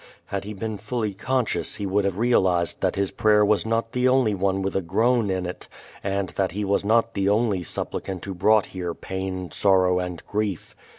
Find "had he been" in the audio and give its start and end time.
0.25-0.79